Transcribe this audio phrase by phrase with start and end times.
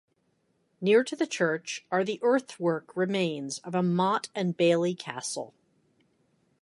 [0.81, 5.53] Near to the church are the earthwork remains of a motte and bailey castle.